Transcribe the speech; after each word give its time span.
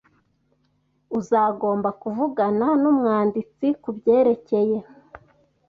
Uzagomba 1.19 1.89
kuvugana 2.01 2.67
numwanditsi 2.81 3.67
kubyerekeye 3.81 4.77